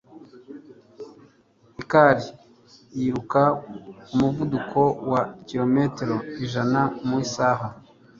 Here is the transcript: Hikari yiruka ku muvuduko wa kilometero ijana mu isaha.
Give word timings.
Hikari 1.75 2.25
yiruka 2.97 3.41
ku 4.05 4.13
muvuduko 4.19 4.81
wa 5.11 5.21
kilometero 5.47 6.15
ijana 6.43 6.81
mu 7.05 7.15
isaha. 7.25 7.67